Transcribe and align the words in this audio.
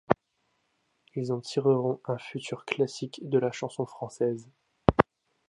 Ils 1.13 1.31
en 1.31 1.41
tireront 1.41 2.01
un 2.05 2.17
futur 2.17 2.65
classique 2.65 3.19
de 3.29 3.37
la 3.37 3.51
chanson 3.51 3.85
française. 3.85 4.49